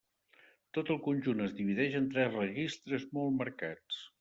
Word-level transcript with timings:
Tot 0.77 0.89
el 0.93 0.97
conjunt 1.07 1.43
es 1.49 1.53
divideix 1.59 1.99
en 2.01 2.09
tres 2.15 2.33
registres 2.39 3.09
molt 3.21 3.39
marcats. 3.45 4.05